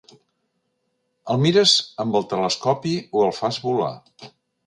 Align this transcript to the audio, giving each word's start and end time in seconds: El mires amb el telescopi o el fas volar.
El 1.33 1.37
mires 1.43 1.73
amb 2.05 2.17
el 2.21 2.25
telescopi 2.33 2.97
o 3.19 3.23
el 3.27 3.35
fas 3.41 3.63
volar. 3.67 3.93